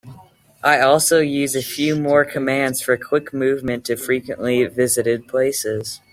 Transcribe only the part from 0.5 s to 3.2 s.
I also use a few more commands for